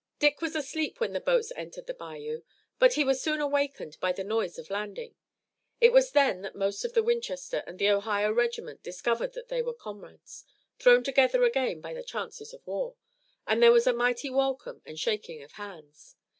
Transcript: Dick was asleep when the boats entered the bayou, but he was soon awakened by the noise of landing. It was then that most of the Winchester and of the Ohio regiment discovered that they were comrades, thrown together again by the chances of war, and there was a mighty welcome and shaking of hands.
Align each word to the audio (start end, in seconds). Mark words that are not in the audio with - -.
Dick 0.17 0.41
was 0.41 0.55
asleep 0.55 0.99
when 0.99 1.13
the 1.13 1.19
boats 1.19 1.51
entered 1.55 1.85
the 1.85 1.93
bayou, 1.93 2.41
but 2.79 2.93
he 2.93 3.03
was 3.03 3.21
soon 3.21 3.39
awakened 3.39 3.99
by 3.99 4.11
the 4.11 4.23
noise 4.23 4.57
of 4.57 4.71
landing. 4.71 5.13
It 5.79 5.93
was 5.93 6.09
then 6.13 6.41
that 6.41 6.55
most 6.55 6.83
of 6.83 6.93
the 6.93 7.03
Winchester 7.03 7.59
and 7.67 7.75
of 7.75 7.77
the 7.77 7.89
Ohio 7.89 8.31
regiment 8.31 8.81
discovered 8.81 9.33
that 9.33 9.49
they 9.49 9.61
were 9.61 9.75
comrades, 9.75 10.43
thrown 10.79 11.03
together 11.03 11.43
again 11.43 11.81
by 11.81 11.93
the 11.93 12.01
chances 12.01 12.51
of 12.51 12.65
war, 12.65 12.95
and 13.45 13.61
there 13.61 13.71
was 13.71 13.85
a 13.85 13.93
mighty 13.93 14.31
welcome 14.31 14.81
and 14.87 14.97
shaking 14.99 15.43
of 15.43 15.51
hands. 15.51 16.15